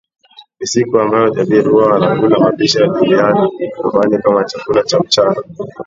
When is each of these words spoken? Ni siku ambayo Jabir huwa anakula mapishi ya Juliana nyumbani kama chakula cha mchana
Ni 0.59 0.67
siku 0.67 0.99
ambayo 0.99 1.29
Jabir 1.29 1.69
huwa 1.69 1.95
anakula 1.95 2.39
mapishi 2.39 2.77
ya 2.77 2.87
Juliana 2.87 3.49
nyumbani 3.81 4.17
kama 4.17 4.43
chakula 4.43 4.83
cha 4.83 4.99
mchana 4.99 5.43